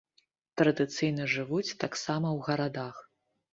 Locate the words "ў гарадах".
2.37-2.95